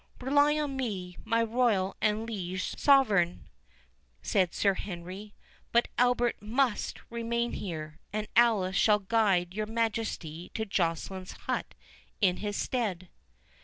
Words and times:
"Rely 0.19 0.57
on 0.57 0.75
me, 0.77 1.15
my 1.23 1.43
royal 1.43 1.95
and 2.01 2.25
liege 2.25 2.75
Sovereign," 2.75 3.47
said 4.23 4.51
Sir 4.51 4.73
Henry; 4.73 5.35
"but 5.71 5.89
Albert 5.99 6.41
must 6.41 6.97
remain 7.11 7.53
here, 7.53 7.99
and 8.11 8.27
Alice 8.35 8.75
shall 8.75 8.97
guide 8.97 9.53
your 9.53 9.67
Majesty 9.67 10.49
to 10.55 10.65
Joceline's 10.65 11.33
hut 11.33 11.75
in 12.19 12.37
his 12.37 12.55
stead." 12.57 13.09